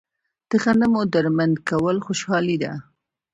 د 0.49 0.51
غنمو 0.63 1.01
درمند 1.13 1.55
کول 1.69 1.97
خوشحالي 2.05 2.57
ده. 2.63 2.73